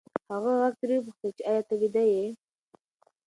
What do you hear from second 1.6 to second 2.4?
ته ویده یې؟